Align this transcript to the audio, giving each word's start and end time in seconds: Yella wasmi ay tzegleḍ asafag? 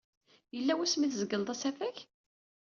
Yella 0.55 0.73
wasmi 0.77 1.03
ay 1.05 1.11
tzegleḍ 1.11 1.49
asafag? 1.53 1.97